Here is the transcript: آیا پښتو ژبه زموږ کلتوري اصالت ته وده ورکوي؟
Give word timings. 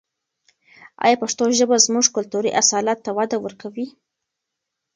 آیا 1.03 1.15
پښتو 1.23 1.43
ژبه 1.59 1.75
زموږ 1.85 2.05
کلتوري 2.15 2.51
اصالت 2.61 2.97
ته 3.05 3.11
وده 3.17 3.37
ورکوي؟ 3.41 3.87